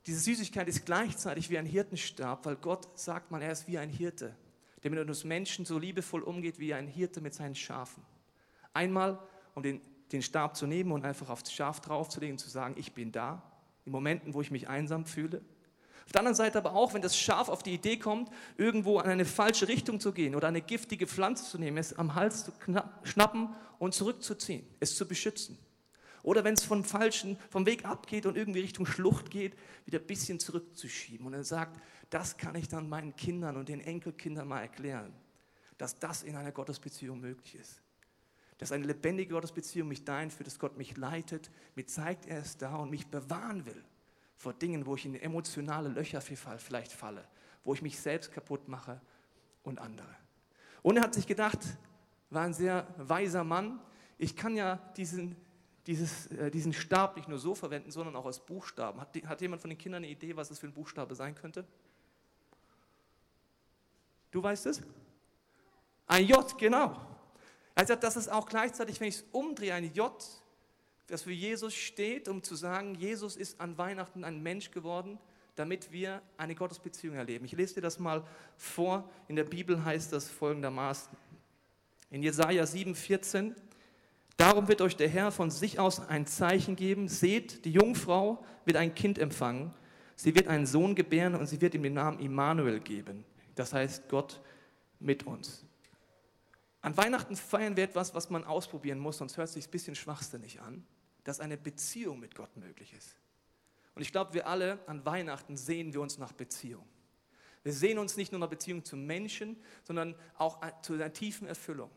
diese 0.07 0.21
Süßigkeit 0.21 0.69
ist 0.69 0.85
gleichzeitig 0.85 1.49
wie 1.51 1.59
ein 1.59 1.67
Hirtenstab, 1.67 2.45
weil 2.45 2.57
Gott 2.57 2.99
sagt 2.99 3.31
mal, 3.31 3.41
er 3.41 3.53
ist 3.53 3.69
wie 3.69 3.79
ein 3.79 3.89
Hirte, 3.89 4.35
der 4.83 4.91
mit 4.91 5.09
uns 5.09 5.25
Menschen 5.25 5.65
so 5.65 5.79
liebevoll 5.79 6.23
umgeht 6.23 6.59
wie 6.59 6.75
ein 6.75 6.89
Hirte 6.89 7.21
mit 7.21 7.35
seinen 7.35 7.55
Schafen. 7.55 8.03
Einmal, 8.75 9.19
um 9.55 9.63
den, 9.63 9.81
den 10.11 10.23
Stab 10.23 10.57
zu 10.57 10.67
nehmen 10.67 10.91
und 10.93 11.05
einfach 11.05 11.29
aufs 11.29 11.53
Schaf 11.53 11.81
draufzulegen 11.81 12.35
und 12.35 12.39
zu 12.39 12.51
sagen, 12.51 12.75
ich 12.77 12.93
bin 12.93 13.13
da, 13.13 13.43
in 13.85 13.93
Momenten, 13.93 14.35
wo 14.35 14.41
ich 14.41 14.51
mich 14.51 14.69
einsam 14.69 15.07
fühle. 15.07 15.43
Auf 16.05 16.13
der 16.13 16.21
anderen 16.21 16.35
Seite 16.35 16.59
aber 16.59 16.75
auch, 16.75 16.95
wenn 16.95 17.03
das 17.03 17.17
Schaf 17.17 17.49
auf 17.49 17.63
die 17.63 17.75
Idee 17.75 17.97
kommt, 17.97 18.29
irgendwo 18.57 18.99
in 19.01 19.09
eine 19.09 19.25
falsche 19.25 19.69
Richtung 19.69 20.01
zu 20.01 20.13
gehen 20.13 20.35
oder 20.35 20.49
eine 20.49 20.61
giftige 20.61 21.07
Pflanze 21.07 21.45
zu 21.45 21.59
nehmen, 21.59 21.79
es 21.79 21.97
am 21.97 22.15
Hals 22.17 22.45
zu 22.45 22.53
schnappen 23.05 23.51
und 23.79 23.95
zurückzuziehen, 23.95 24.67
es 24.81 24.97
zu 24.97 25.07
beschützen. 25.07 25.59
Oder 26.23 26.45
wenn 26.45 26.55
es 26.55 26.65
vom 26.65 26.85
falschen, 26.85 27.37
vom 27.51 27.67
Weg 27.67 27.85
abgeht 27.85 28.27
und 28.27 28.37
irgendwie 28.37 28.61
Richtung 28.61 28.87
Schlucht 28.87 29.31
geht, 29.31 29.57
wieder 29.85 29.99
ein 29.99 30.07
bisschen 30.07 30.39
zurückzuschieben. 30.39 31.27
Und 31.27 31.35
er 31.35 31.45
sagt, 31.45 31.81
das 32.11 32.37
kann 32.37 32.55
ich 32.55 32.69
dann 32.69 32.89
meinen 32.89 33.17
Kindern 33.17 33.57
und 33.57 33.69
den 33.69 33.81
Enkelkindern 33.81 34.47
mal 34.47 34.61
erklären, 34.61 35.13
dass 35.79 35.99
das 35.99 36.23
in 36.23 36.37
einer 36.37 36.53
Gottesbeziehung 36.53 37.21
möglich 37.21 37.57
ist. 37.57 37.83
Dass 38.59 38.71
eine 38.71 38.87
lebendige 38.87 39.33
Gottesbeziehung 39.33 39.89
mich 39.89 40.05
dahin 40.05 40.31
führt, 40.31 40.47
dass 40.47 40.61
Gott 40.61 40.77
mich 40.77 40.97
leitet, 40.97 41.51
mir 41.75 41.87
zeigt, 41.87 42.27
er 42.27 42.41
ist 42.41 42.63
da 42.63 42.77
und 42.77 42.91
mich 42.91 43.09
bewahren 43.09 43.67
will 43.67 43.83
vor 44.37 44.53
Dingen, 44.53 44.87
wo 44.87 44.97
ich 44.97 45.07
in 45.07 45.15
emotionale 45.15 45.89
Löcher 45.89 46.21
vielleicht 46.21 46.93
falle, 46.93 47.25
wo 47.65 47.75
ich 47.75 47.83
mich 47.83 47.99
selbst 48.01 48.33
kaputt 48.33 48.69
mache 48.69 49.01
und 49.63 49.79
andere. 49.79 50.15
Und 50.83 50.97
er 50.97 51.05
hat 51.05 51.15
sich 51.15 51.29
gedacht, 51.29 51.61
war 52.31 52.43
ein 52.43 52.55
sehr 52.55 52.87
weiser 52.99 53.45
Mann, 53.45 53.81
ich 54.19 54.37
kann 54.37 54.57
ja 54.57 54.77
diesen, 54.97 55.37
dieses, 55.87 56.27
äh, 56.29 56.51
diesen 56.51 56.73
Stab 56.73 57.17
nicht 57.17 57.29
nur 57.29 57.39
so 57.39 57.55
verwenden, 57.55 57.91
sondern 57.91 58.17
auch 58.17 58.27
als 58.27 58.41
Buchstaben. 58.41 59.01
Hat, 59.01 59.17
hat 59.27 59.41
jemand 59.41 59.61
von 59.63 59.71
den 59.71 59.79
Kindern 59.79 60.05
eine 60.05 60.13
Idee, 60.13 60.37
was 60.37 60.49
das 60.49 60.59
für 60.59 60.67
ein 60.67 60.73
Buchstabe 60.73 61.15
sein 61.15 61.35
könnte? 61.35 61.65
Du 64.31 64.43
weißt 64.43 64.67
es? 64.67 64.83
Ein 66.07 66.27
J, 66.27 66.59
genau. 66.59 67.01
Er 67.75 67.85
das 67.85 68.17
ist 68.17 68.31
auch 68.31 68.47
gleichzeitig, 68.47 69.01
wenn 69.01 69.09
ich 69.09 69.17
es 69.17 69.25
umdrehe, 69.33 69.75
ein 69.75 69.93
J, 69.95 70.13
das 71.07 71.23
für 71.23 71.33
Jesus 71.33 71.75
steht, 71.75 72.29
um 72.29 72.43
zu 72.43 72.55
sagen, 72.55 72.95
Jesus 72.95 73.37
ist 73.37 73.61
an 73.61 73.77
Weihnachten 73.79 74.25
ein 74.25 74.43
Mensch 74.43 74.71
geworden, 74.71 75.19
damit 75.57 75.93
wir 75.93 76.23
eine 76.37 76.55
Gottesbeziehung 76.55 77.17
erleben. 77.17 77.45
Ich 77.45 77.53
lese 77.53 77.75
dir 77.75 77.81
das 77.81 77.99
mal 77.99 78.27
vor. 78.57 79.09
In 79.29 79.37
der 79.37 79.45
Bibel 79.45 79.85
heißt 79.85 80.13
das 80.13 80.29
folgendermaßen. 80.29 81.17
In 82.11 82.23
Jesaja 82.23 82.65
7,14 82.65 83.55
Darum 84.43 84.67
wird 84.67 84.81
euch 84.81 84.97
der 84.97 85.09
Herr 85.09 85.31
von 85.31 85.53
sich 85.53 85.79
aus 85.79 86.01
ein 86.01 86.27
Zeichen 86.27 86.75
geben. 86.75 87.07
Seht, 87.07 87.65
die 87.65 87.71
Jungfrau 87.71 88.45
wird 88.65 88.77
ein 88.77 88.93
Kind 88.93 89.17
empfangen. 89.17 89.73
Sie 90.17 90.35
wird 90.35 90.49
einen 90.49 90.67
Sohn 90.67 90.97
gebären 90.97 91.37
und 91.37 91.47
sie 91.47 91.61
wird 91.61 91.75
ihm 91.75 91.85
den 91.85 91.95
Namen 91.95 92.19
Immanuel 92.19 92.81
geben. 92.81 93.25
Das 93.55 93.73
heißt 93.73 94.09
Gott 94.09 94.43
mit 94.99 95.29
uns. 95.29 95.65
An 96.81 96.97
Weihnachten 96.97 97.37
feiern 97.37 97.77
wir 97.77 97.85
etwas, 97.85 98.17
was 98.17 98.31
man 98.31 98.43
ausprobieren 98.43 98.99
muss, 98.99 99.19
sonst 99.19 99.37
hört 99.37 99.47
es 99.47 99.55
sich 99.55 99.69
ein 99.69 99.71
bisschen 99.71 99.95
schwachsinnig 99.95 100.61
an, 100.61 100.85
dass 101.23 101.39
eine 101.39 101.57
Beziehung 101.57 102.19
mit 102.19 102.35
Gott 102.35 102.57
möglich 102.57 102.93
ist. 102.99 103.15
Und 103.95 104.03
ich 104.03 104.11
glaube, 104.11 104.35
wir 104.35 104.49
alle 104.49 104.81
an 104.89 105.07
Weihnachten 105.07 105.57
sehen 105.57 105.95
wir 105.95 106.01
uns 106.01 106.19
nach 106.19 106.33
Beziehung. 106.33 106.85
Wir 107.63 107.73
sehen 107.73 107.97
uns 107.97 108.17
nicht 108.17 108.33
nur 108.33 108.41
nach 108.41 108.51
Beziehung 108.51 108.85
zu 108.85 108.97
Menschen, 108.97 109.57
sondern 109.85 110.17
auch 110.37 110.59
zu 110.83 110.95
einer 110.95 111.13
tiefen 111.13 111.47
Erfüllung. 111.47 111.93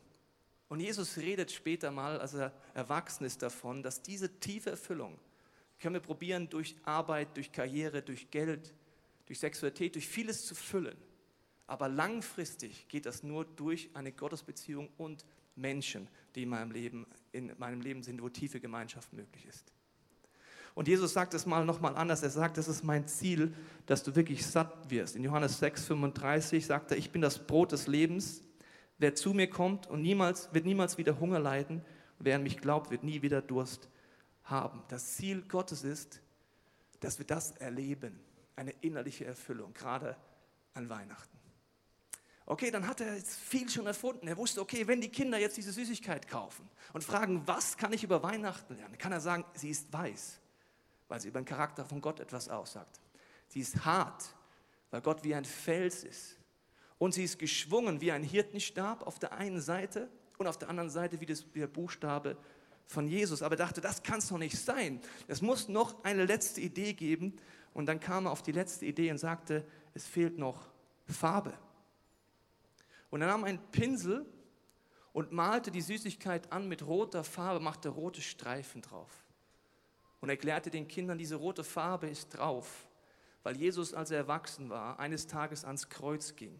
Und 0.67 0.79
Jesus 0.79 1.17
redet 1.17 1.51
später 1.51 1.91
mal, 1.91 2.19
als 2.19 2.33
er 2.33 2.51
erwachsen 2.73 3.25
ist, 3.25 3.41
davon, 3.41 3.83
dass 3.83 4.01
diese 4.01 4.39
tiefe 4.39 4.71
Erfüllung 4.71 5.19
können 5.79 5.95
wir 5.95 6.01
probieren, 6.01 6.49
durch 6.49 6.75
Arbeit, 6.83 7.35
durch 7.35 7.51
Karriere, 7.51 8.01
durch 8.01 8.31
Geld, 8.31 8.73
durch 9.25 9.39
Sexualität, 9.39 9.95
durch 9.95 10.07
vieles 10.07 10.45
zu 10.45 10.55
füllen. 10.55 10.97
Aber 11.67 11.89
langfristig 11.89 12.87
geht 12.87 13.05
das 13.05 13.23
nur 13.23 13.45
durch 13.45 13.89
eine 13.93 14.11
Gottesbeziehung 14.11 14.89
und 14.97 15.25
Menschen, 15.55 16.07
die 16.35 16.43
in 16.43 16.49
meinem 16.49 16.71
Leben, 16.71 17.07
in 17.31 17.51
meinem 17.57 17.81
Leben 17.81 18.03
sind, 18.03 18.21
wo 18.21 18.29
tiefe 18.29 18.59
Gemeinschaft 18.59 19.13
möglich 19.13 19.45
ist. 19.45 19.71
Und 20.75 20.89
Jesus 20.89 21.13
sagt 21.13 21.33
es 21.33 21.45
mal 21.45 21.65
nochmal 21.65 21.95
anders. 21.95 22.21
Er 22.21 22.29
sagt, 22.29 22.57
das 22.57 22.67
ist 22.67 22.83
mein 22.83 23.07
Ziel, 23.07 23.53
dass 23.85 24.03
du 24.03 24.15
wirklich 24.15 24.45
satt 24.45 24.89
wirst. 24.89 25.15
In 25.15 25.23
Johannes 25.23 25.59
6, 25.59 25.85
35 25.85 26.65
sagt 26.65 26.91
er, 26.91 26.97
ich 26.97 27.11
bin 27.11 27.21
das 27.21 27.39
Brot 27.47 27.71
des 27.71 27.87
Lebens. 27.87 28.41
Wer 28.97 29.15
zu 29.15 29.33
mir 29.33 29.49
kommt 29.49 29.87
und 29.87 30.01
niemals, 30.01 30.53
wird 30.53 30.65
niemals 30.65 30.97
wieder 30.97 31.19
Hunger 31.19 31.39
leiden. 31.39 31.83
Wer 32.19 32.37
an 32.37 32.43
mich 32.43 32.57
glaubt, 32.57 32.91
wird 32.91 33.03
nie 33.03 33.21
wieder 33.21 33.41
Durst 33.41 33.89
haben. 34.43 34.83
Das 34.87 35.15
Ziel 35.15 35.41
Gottes 35.41 35.83
ist, 35.83 36.21
dass 37.01 37.19
wir 37.19 37.25
das 37.25 37.51
erleben. 37.51 38.19
Eine 38.55 38.71
innerliche 38.81 39.25
Erfüllung, 39.25 39.73
gerade 39.73 40.15
an 40.73 40.89
Weihnachten. 40.89 41.35
Okay, 42.47 42.69
dann 42.69 42.87
hat 42.87 43.01
er 43.01 43.15
jetzt 43.15 43.35
viel 43.37 43.67
schon 43.69 43.87
erfunden. 43.87 44.27
Er 44.27 44.37
wusste, 44.37 44.61
okay, 44.61 44.87
wenn 44.87 45.01
die 45.01 45.09
Kinder 45.09 45.39
jetzt 45.39 45.57
diese 45.57 45.71
Süßigkeit 45.71 46.27
kaufen 46.27 46.69
und 46.93 47.03
fragen, 47.03 47.41
was 47.47 47.75
kann 47.75 47.91
ich 47.91 48.03
über 48.03 48.21
Weihnachten 48.21 48.75
lernen, 48.75 48.97
kann 48.97 49.11
er 49.11 49.19
sagen, 49.19 49.43
sie 49.55 49.71
ist 49.71 49.91
weiß, 49.91 50.39
weil 51.07 51.19
sie 51.19 51.29
über 51.29 51.41
den 51.41 51.45
Charakter 51.45 51.83
von 51.85 52.01
Gott 52.01 52.19
etwas 52.19 52.47
aussagt. 52.47 52.99
Sie 53.47 53.61
ist 53.61 53.83
hart, 53.83 54.25
weil 54.91 55.01
Gott 55.01 55.23
wie 55.23 55.33
ein 55.33 55.45
Fels 55.45 56.03
ist. 56.03 56.37
Und 56.97 57.13
sie 57.13 57.23
ist 57.23 57.39
geschwungen 57.39 58.01
wie 58.01 58.11
ein 58.11 58.23
Hirtenstab 58.23 59.05
auf 59.05 59.19
der 59.19 59.33
einen 59.33 59.61
Seite 59.61 60.09
und 60.37 60.47
auf 60.47 60.57
der 60.57 60.69
anderen 60.69 60.89
Seite 60.89 61.19
wie, 61.19 61.25
das, 61.25 61.45
wie 61.53 61.59
der 61.59 61.67
Buchstabe 61.67 62.37
von 62.87 63.07
Jesus. 63.07 63.41
Aber 63.41 63.55
er 63.55 63.65
dachte, 63.65 63.81
das 63.81 64.03
kann 64.03 64.19
es 64.19 64.31
noch 64.31 64.37
nicht 64.37 64.57
sein. 64.57 65.01
Es 65.27 65.41
muss 65.41 65.67
noch 65.67 66.03
eine 66.03 66.25
letzte 66.25 66.61
Idee 66.61 66.93
geben. 66.93 67.35
Und 67.73 67.87
dann 67.87 67.99
kam 67.99 68.25
er 68.25 68.31
auf 68.31 68.41
die 68.41 68.53
letzte 68.53 68.85
Idee 68.85 69.11
und 69.11 69.17
sagte, 69.17 69.65
es 69.93 70.05
fehlt 70.05 70.37
noch 70.37 70.69
Farbe. 71.07 71.53
Und 73.09 73.21
er 73.21 73.27
nahm 73.27 73.43
einen 73.43 73.59
Pinsel 73.71 74.25
und 75.11 75.31
malte 75.31 75.71
die 75.71 75.81
Süßigkeit 75.81 76.51
an 76.51 76.67
mit 76.67 76.85
roter 76.85 77.23
Farbe, 77.23 77.59
machte 77.59 77.89
rote 77.89 78.21
Streifen 78.21 78.81
drauf. 78.81 79.11
Und 80.21 80.29
erklärte 80.29 80.69
den 80.69 80.87
Kindern, 80.87 81.17
diese 81.17 81.35
rote 81.35 81.63
Farbe 81.63 82.07
ist 82.07 82.29
drauf, 82.29 82.87
weil 83.43 83.57
Jesus, 83.57 83.93
als 83.93 84.11
er 84.11 84.17
erwachsen 84.17 84.69
war, 84.69 84.99
eines 84.99 85.27
Tages 85.27 85.65
ans 85.65 85.89
Kreuz 85.89 86.35
ging 86.35 86.59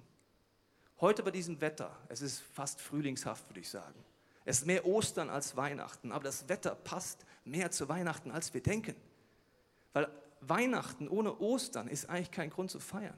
Heute 1.02 1.24
bei 1.24 1.32
diesem 1.32 1.60
Wetter, 1.60 1.96
es 2.08 2.22
ist 2.22 2.40
fast 2.40 2.80
frühlingshaft, 2.80 3.50
würde 3.50 3.60
ich 3.60 3.70
sagen. 3.70 4.04
Es 4.46 4.60
ist 4.60 4.66
mehr 4.66 4.86
Ostern 4.86 5.30
als 5.30 5.58
Weihnachten, 5.58 6.12
aber 6.12 6.24
das 6.24 6.48
Wetter 6.48 6.76
passt 6.76 7.26
mehr 7.44 7.72
zu 7.72 7.90
Weihnachten, 7.90 8.32
als 8.32 8.54
wir 8.54 8.62
denken. 8.62 8.96
Weil 9.92 10.08
Weihnachten 10.42 11.08
ohne 11.08 11.38
Ostern 11.40 11.88
ist 11.88 12.10
eigentlich 12.10 12.32
kein 12.32 12.50
Grund 12.50 12.72
zu 12.72 12.80
feiern. 12.80 13.18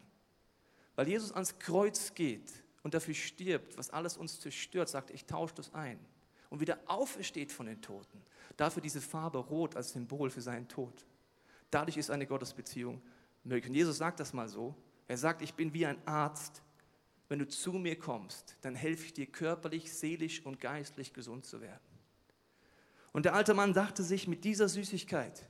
Weil 0.95 1.07
Jesus 1.07 1.31
ans 1.31 1.59
Kreuz 1.59 2.13
geht 2.15 2.51
und 2.81 2.93
dafür 2.93 3.13
stirbt, 3.13 3.77
was 3.77 3.89
alles 3.89 4.17
uns 4.17 4.39
zerstört, 4.39 4.89
sagt, 4.89 5.11
ich 5.11 5.25
tausche 5.25 5.55
das 5.55 5.73
ein. 5.73 5.99
Und 6.49 6.61
wieder 6.61 6.79
aufersteht 6.87 7.51
von 7.51 7.65
den 7.65 7.81
Toten. 7.81 8.23
Dafür 8.55 8.81
diese 8.81 9.01
Farbe 9.01 9.37
rot 9.37 9.75
als 9.75 9.91
Symbol 9.91 10.29
für 10.29 10.41
seinen 10.41 10.67
Tod. 10.67 11.05
Dadurch 11.69 11.97
ist 11.97 12.09
eine 12.09 12.25
Gottesbeziehung 12.25 13.01
möglich. 13.43 13.69
Und 13.69 13.75
Jesus 13.75 13.97
sagt 13.97 14.19
das 14.21 14.31
mal 14.33 14.47
so. 14.47 14.73
Er 15.07 15.17
sagt, 15.17 15.41
ich 15.41 15.53
bin 15.53 15.73
wie 15.73 15.85
ein 15.85 15.97
Arzt. 16.07 16.61
Wenn 17.29 17.39
du 17.39 17.47
zu 17.47 17.73
mir 17.73 17.97
kommst, 17.97 18.57
dann 18.61 18.75
helfe 18.75 19.05
ich 19.05 19.13
dir 19.13 19.25
körperlich, 19.25 19.93
seelisch 19.93 20.45
und 20.45 20.59
geistlich 20.59 21.13
gesund 21.13 21.45
zu 21.45 21.61
werden. 21.61 21.81
Und 23.11 23.25
der 23.25 23.33
alte 23.33 23.53
Mann 23.53 23.73
dachte 23.73 24.03
sich, 24.03 24.27
mit 24.27 24.43
dieser 24.43 24.69
Süßigkeit, 24.69 25.47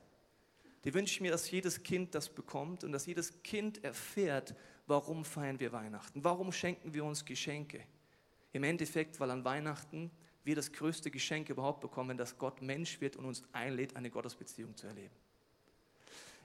die 0.83 0.93
wünsche 0.93 1.13
ich 1.15 1.21
mir, 1.21 1.31
dass 1.31 1.51
jedes 1.51 1.83
Kind 1.83 2.15
das 2.15 2.29
bekommt 2.29 2.83
und 2.83 2.91
dass 2.91 3.05
jedes 3.05 3.43
Kind 3.43 3.83
erfährt, 3.83 4.55
warum 4.87 5.25
feiern 5.25 5.59
wir 5.59 5.71
Weihnachten, 5.71 6.23
warum 6.23 6.51
schenken 6.51 6.93
wir 6.93 7.03
uns 7.03 7.25
Geschenke. 7.25 7.83
Im 8.53 8.63
Endeffekt, 8.63 9.19
weil 9.19 9.31
an 9.31 9.43
Weihnachten 9.43 10.09
wir 10.43 10.55
das 10.55 10.71
größte 10.71 11.11
Geschenk 11.11 11.49
überhaupt 11.49 11.81
bekommen, 11.81 12.17
dass 12.17 12.37
Gott 12.37 12.61
Mensch 12.61 13.01
wird 13.01 13.17
und 13.17 13.25
uns 13.25 13.43
einlädt, 13.51 13.95
eine 13.97 14.09
Gottesbeziehung 14.09 14.75
zu 14.77 14.87
erleben. 14.87 15.13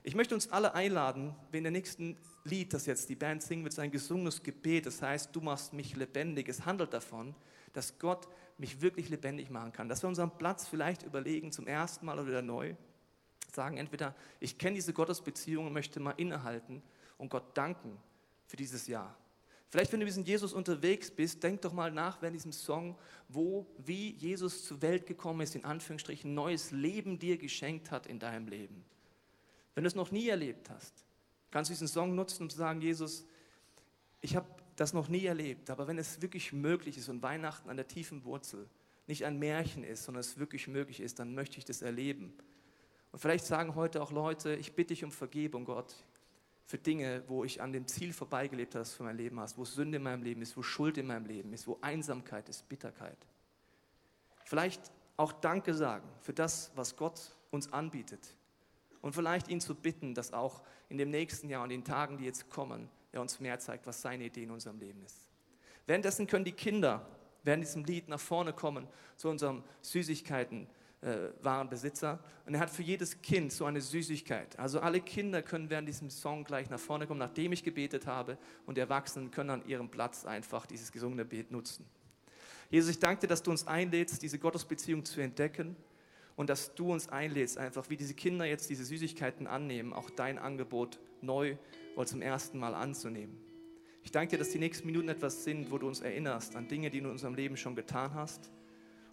Ich 0.05 0.15
möchte 0.15 0.35
uns 0.35 0.51
alle 0.51 0.73
einladen, 0.73 1.33
wenn 1.51 1.63
der 1.63 1.71
nächsten 1.71 2.17
Lied, 2.43 2.73
das 2.73 2.85
jetzt 2.85 3.07
die 3.07 3.15
Band 3.15 3.41
singen 3.41 3.63
wird, 3.63 3.79
ein 3.79 3.89
gesungenes 3.89 4.43
Gebet, 4.43 4.85
das 4.85 5.01
heißt, 5.01 5.33
du 5.33 5.39
machst 5.39 5.71
mich 5.71 5.95
lebendig. 5.95 6.49
Es 6.49 6.65
handelt 6.65 6.93
davon, 6.93 7.33
dass 7.71 7.97
Gott 7.99 8.27
mich 8.57 8.81
wirklich 8.81 9.07
lebendig 9.07 9.49
machen 9.49 9.71
kann. 9.71 9.87
Dass 9.87 10.03
wir 10.03 10.09
unseren 10.09 10.37
Platz 10.37 10.67
vielleicht 10.67 11.03
überlegen, 11.03 11.53
zum 11.53 11.67
ersten 11.67 12.05
Mal 12.05 12.19
oder 12.19 12.41
neu, 12.41 12.75
sagen 13.53 13.77
entweder, 13.77 14.13
ich 14.41 14.57
kenne 14.57 14.75
diese 14.75 14.91
Gottesbeziehung 14.91 15.67
und 15.67 15.73
möchte 15.73 16.01
mal 16.01 16.11
innehalten 16.17 16.83
und 17.17 17.29
Gott 17.29 17.57
danken 17.57 17.97
für 18.45 18.57
dieses 18.57 18.87
Jahr. 18.87 19.17
Vielleicht, 19.69 19.91
wenn 19.93 20.01
du 20.01 20.05
mit 20.05 20.27
Jesus 20.27 20.53
unterwegs 20.53 21.09
bist, 21.09 21.41
denk 21.41 21.61
doch 21.61 21.73
mal 21.73 21.91
nach 21.91 22.21
während 22.21 22.35
diesem 22.35 22.51
Song, 22.51 22.95
wo, 23.29 23.65
wie 23.77 24.11
Jesus 24.11 24.65
zur 24.65 24.81
Welt 24.81 25.07
gekommen 25.07 25.41
ist, 25.41 25.55
in 25.55 25.65
Anführungsstrichen, 25.65 26.33
neues 26.33 26.71
Leben 26.71 27.17
dir 27.17 27.37
geschenkt 27.37 27.89
hat 27.89 28.05
in 28.05 28.19
deinem 28.19 28.47
Leben. 28.47 28.85
Wenn 29.75 29.83
du 29.83 29.87
es 29.87 29.95
noch 29.95 30.11
nie 30.11 30.27
erlebt 30.27 30.69
hast, 30.69 31.05
kannst 31.51 31.69
du 31.69 31.73
diesen 31.73 31.87
Song 31.87 32.15
nutzen, 32.15 32.43
um 32.43 32.49
zu 32.49 32.57
sagen, 32.57 32.81
Jesus, 32.81 33.25
ich 34.21 34.35
habe 34.35 34.47
das 34.75 34.93
noch 34.93 35.07
nie 35.07 35.25
erlebt, 35.25 35.69
aber 35.69 35.87
wenn 35.87 35.97
es 35.97 36.21
wirklich 36.21 36.53
möglich 36.53 36.97
ist 36.97 37.09
und 37.09 37.21
Weihnachten 37.21 37.69
an 37.69 37.77
der 37.77 37.87
tiefen 37.87 38.23
Wurzel 38.23 38.69
nicht 39.07 39.25
ein 39.25 39.37
Märchen 39.37 39.83
ist, 39.83 40.03
sondern 40.03 40.21
es 40.21 40.37
wirklich 40.37 40.67
möglich 40.67 40.99
ist, 40.99 41.19
dann 41.19 41.35
möchte 41.35 41.57
ich 41.57 41.65
das 41.65 41.81
erleben. 41.81 42.33
Und 43.11 43.19
vielleicht 43.19 43.45
sagen 43.45 43.75
heute 43.75 44.01
auch 44.01 44.11
Leute, 44.11 44.55
ich 44.55 44.73
bitte 44.73 44.93
dich 44.93 45.03
um 45.03 45.11
Vergebung, 45.11 45.65
Gott 45.65 45.95
für 46.65 46.77
Dinge, 46.77 47.23
wo 47.27 47.43
ich 47.43 47.61
an 47.61 47.73
dem 47.73 47.87
Ziel 47.87 48.13
vorbeigelebt 48.13 48.73
habe, 48.75 48.81
das 48.81 48.93
für 48.93 49.03
mein 49.03 49.17
Leben 49.17 49.39
hast, 49.39 49.57
wo 49.57 49.65
Sünde 49.65 49.97
in 49.97 50.03
meinem 50.03 50.23
Leben 50.23 50.41
ist, 50.41 50.55
wo 50.55 50.63
Schuld 50.63 50.97
in 50.97 51.07
meinem 51.07 51.25
Leben 51.25 51.53
ist, 51.53 51.67
wo 51.67 51.77
Einsamkeit 51.81 52.47
ist, 52.49 52.67
Bitterkeit. 52.69 53.17
Vielleicht 54.45 54.91
auch 55.17 55.33
Danke 55.33 55.73
sagen 55.73 56.07
für 56.21 56.33
das, 56.33 56.71
was 56.75 56.95
Gott 56.95 57.31
uns 57.51 57.71
anbietet. 57.71 58.35
Und 59.03 59.13
vielleicht 59.13 59.49
ihn 59.49 59.59
zu 59.59 59.75
bitten, 59.75 60.15
dass 60.15 60.31
auch 60.31 60.63
in 60.87 60.97
dem 60.97 61.11
nächsten 61.11 61.49
Jahr 61.49 61.63
und 61.63 61.69
den 61.69 61.83
Tagen, 61.83 62.17
die 62.17 62.23
jetzt 62.23 62.49
kommen, 62.49 62.89
er 63.11 63.19
uns 63.19 63.39
mehr 63.41 63.59
zeigt, 63.59 63.85
was 63.85 64.01
seine 64.01 64.23
Idee 64.23 64.43
in 64.43 64.51
unserem 64.51 64.79
Leben 64.79 65.03
ist. 65.03 65.27
Währenddessen 65.85 66.25
können 66.25 66.45
die 66.45 66.53
Kinder 66.53 67.05
während 67.43 67.63
diesem 67.63 67.83
Lied 67.83 68.07
nach 68.07 68.19
vorne 68.19 68.53
kommen 68.53 68.87
zu 69.17 69.27
unserem 69.27 69.61
Süßigkeiten 69.81 70.67
äh, 71.01 71.31
Warenbesitzer. 71.41 72.17
Und 72.45 72.53
er 72.53 72.61
hat 72.61 72.69
für 72.69 72.81
jedes 72.81 73.21
Kind 73.21 73.51
so 73.51 73.65
eine 73.65 73.81
Süßigkeit. 73.81 74.57
Also 74.57 74.79
alle 74.79 75.01
Kinder 75.01 75.41
können 75.41 75.69
während 75.69 75.89
diesem 75.89 76.09
Song 76.09 76.45
gleich 76.45 76.69
nach 76.69 76.79
vorne 76.79 77.05
kommen, 77.05 77.19
nachdem 77.19 77.51
ich 77.51 77.61
gebetet 77.61 78.07
habe. 78.07 78.37
Und 78.65 78.77
die 78.77 78.81
Erwachsenen 78.81 79.31
können 79.31 79.49
an 79.49 79.67
ihrem 79.67 79.89
Platz 79.89 80.23
einfach 80.23 80.65
dieses 80.65 80.93
gesungene 80.93 81.23
Gebet 81.23 81.51
nutzen. 81.51 81.85
Jesus, 82.69 82.91
ich 82.91 82.99
danke 82.99 83.21
dir, 83.21 83.27
dass 83.27 83.43
du 83.43 83.51
uns 83.51 83.67
einlädst, 83.67 84.21
diese 84.21 84.39
Gottesbeziehung 84.39 85.03
zu 85.03 85.19
entdecken. 85.19 85.75
Und 86.35 86.49
dass 86.49 86.73
du 86.75 86.91
uns 86.91 87.09
einlädst, 87.09 87.57
einfach 87.57 87.89
wie 87.89 87.97
diese 87.97 88.15
Kinder 88.15 88.45
jetzt 88.45 88.69
diese 88.69 88.83
Süßigkeiten 88.83 89.45
annehmen, 89.45 89.93
auch 89.93 90.09
dein 90.09 90.39
Angebot 90.39 90.99
neu 91.21 91.57
oder 91.95 92.07
zum 92.07 92.21
ersten 92.21 92.57
Mal 92.57 92.73
anzunehmen. 92.73 93.37
Ich 94.03 94.11
danke 94.11 94.31
dir, 94.31 94.37
dass 94.39 94.49
die 94.49 94.59
nächsten 94.59 94.87
Minuten 94.87 95.09
etwas 95.09 95.43
sind, 95.43 95.71
wo 95.71 95.77
du 95.77 95.87
uns 95.87 96.01
erinnerst 96.01 96.55
an 96.55 96.67
Dinge, 96.67 96.89
die 96.89 96.99
du 96.99 97.05
in 97.05 97.11
unserem 97.11 97.35
Leben 97.35 97.55
schon 97.55 97.75
getan 97.75 98.13
hast 98.15 98.51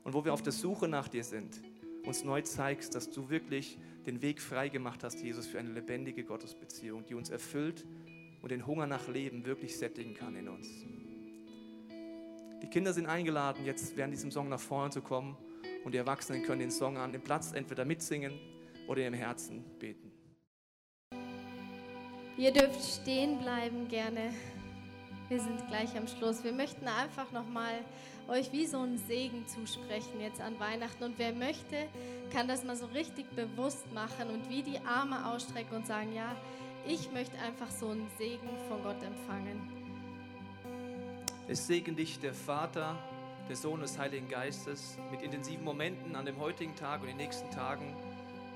und 0.02 0.14
wo 0.14 0.24
wir 0.24 0.32
auf 0.32 0.42
der 0.42 0.52
Suche 0.52 0.88
nach 0.88 1.08
dir 1.08 1.22
sind 1.22 1.60
uns 2.06 2.24
neu 2.24 2.42
zeigst, 2.42 2.94
dass 2.94 3.10
du 3.10 3.30
wirklich 3.30 3.78
den 4.06 4.22
Weg 4.22 4.40
frei 4.40 4.68
gemacht 4.68 5.04
hast, 5.04 5.22
Jesus, 5.22 5.46
für 5.46 5.58
eine 5.58 5.70
lebendige 5.70 6.24
Gottesbeziehung, 6.24 7.04
die 7.06 7.14
uns 7.14 7.30
erfüllt 7.30 7.86
und 8.42 8.50
den 8.50 8.66
Hunger 8.66 8.86
nach 8.86 9.08
Leben 9.08 9.44
wirklich 9.44 9.76
sättigen 9.76 10.14
kann 10.14 10.34
in 10.34 10.48
uns. 10.48 10.66
Die 12.62 12.68
Kinder 12.68 12.92
sind 12.92 13.06
eingeladen, 13.06 13.64
jetzt 13.64 13.96
während 13.96 14.12
diesem 14.14 14.30
Song 14.30 14.48
nach 14.48 14.60
vorne 14.60 14.90
zu 14.90 15.02
kommen 15.02 15.36
und 15.84 15.92
die 15.92 15.98
Erwachsenen 15.98 16.42
können 16.42 16.60
den 16.60 16.70
Song 16.70 16.96
an 16.96 17.12
dem 17.12 17.22
Platz 17.22 17.52
entweder 17.52 17.84
mitsingen 17.84 18.38
oder 18.86 19.06
im 19.06 19.14
Herzen 19.14 19.64
beten. 19.78 20.10
Ihr 22.36 22.52
dürft 22.52 22.82
stehen 22.82 23.38
bleiben 23.38 23.88
gerne. 23.88 24.32
Wir 25.28 25.40
sind 25.40 25.66
gleich 25.68 25.96
am 25.96 26.08
Schluss. 26.08 26.42
Wir 26.42 26.52
möchten 26.52 26.88
einfach 26.88 27.30
nochmal 27.32 27.84
euch 28.28 28.52
wie 28.52 28.66
so 28.66 28.78
einen 28.78 28.98
Segen 28.98 29.46
zusprechen 29.46 30.20
jetzt 30.20 30.40
an 30.40 30.58
Weihnachten. 30.58 31.04
Und 31.04 31.18
wer 31.18 31.32
möchte, 31.32 31.88
kann 32.32 32.48
das 32.48 32.64
mal 32.64 32.76
so 32.76 32.86
richtig 32.86 33.30
bewusst 33.36 33.92
machen 33.92 34.30
und 34.30 34.48
wie 34.48 34.62
die 34.62 34.78
Arme 34.78 35.26
ausstrecken 35.26 35.76
und 35.76 35.86
sagen, 35.86 36.14
ja, 36.14 36.34
ich 36.86 37.12
möchte 37.12 37.38
einfach 37.38 37.70
so 37.70 37.90
einen 37.90 38.08
Segen 38.18 38.48
von 38.68 38.82
Gott 38.82 39.02
empfangen. 39.02 39.60
Es 41.46 41.66
segen 41.66 41.94
dich 41.94 42.18
der 42.20 42.32
Vater, 42.32 42.96
der 43.50 43.56
Sohn 43.56 43.80
des 43.80 43.98
Heiligen 43.98 44.28
Geistes 44.28 44.96
mit 45.10 45.22
intensiven 45.22 45.64
Momenten 45.64 46.14
an 46.14 46.24
dem 46.24 46.38
heutigen 46.38 46.76
Tag 46.76 47.00
und 47.00 47.08
den 47.08 47.16
nächsten 47.16 47.50
Tagen 47.50 47.96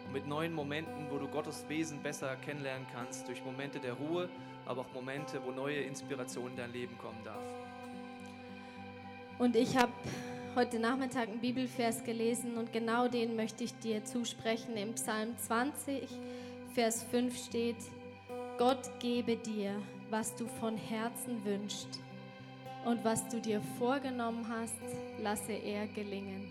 und 0.06 0.12
mit 0.12 0.24
neuen 0.28 0.52
Momenten, 0.52 1.10
wo 1.10 1.18
du 1.18 1.26
Gottes 1.26 1.64
Wesen 1.68 2.00
besser 2.00 2.36
kennenlernen 2.36 2.86
kannst, 2.94 3.26
durch 3.26 3.44
Momente 3.44 3.80
der 3.80 3.94
Ruhe, 3.94 4.28
aber 4.66 4.82
auch 4.82 4.94
Momente, 4.94 5.40
wo 5.44 5.50
neue 5.50 5.80
Inspiration 5.80 6.52
in 6.52 6.56
dein 6.56 6.72
Leben 6.72 6.96
kommen 6.98 7.18
darf. 7.24 7.42
Und 9.40 9.56
ich 9.56 9.76
habe 9.76 9.90
heute 10.54 10.78
Nachmittag 10.78 11.28
einen 11.28 11.40
Bibelvers 11.40 12.04
gelesen 12.04 12.56
und 12.56 12.72
genau 12.72 13.08
den 13.08 13.34
möchte 13.34 13.64
ich 13.64 13.74
dir 13.74 14.04
zusprechen. 14.04 14.76
Im 14.76 14.94
Psalm 14.94 15.36
20, 15.36 16.06
Vers 16.72 17.02
5 17.02 17.36
steht, 17.46 17.78
Gott 18.58 18.88
gebe 19.00 19.34
dir, 19.38 19.72
was 20.10 20.36
du 20.36 20.46
von 20.46 20.76
Herzen 20.76 21.44
wünschst 21.44 21.98
und 22.86 23.04
was 23.04 23.26
du 23.28 23.40
dir 23.40 23.60
vorgenommen 23.78 24.46
hast, 24.48 24.74
lasse 25.22 25.52
er 25.52 25.86
gelingen. 25.88 26.50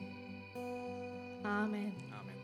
Amen. 1.44 1.94
Amen. 2.12 2.36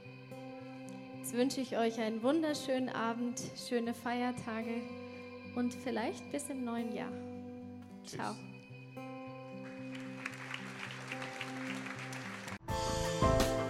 Jetzt 1.20 1.34
wünsche 1.34 1.62
ich 1.62 1.78
euch 1.78 2.00
einen 2.00 2.22
wunderschönen 2.24 2.90
Abend, 2.90 3.42
schöne 3.68 3.94
Feiertage 3.94 4.82
und 5.56 5.74
vielleicht 5.74 6.32
bis 6.32 6.50
im 6.50 6.64
neuen 6.64 6.94
Jahr. 6.94 7.12
Ciao. 8.06 8.36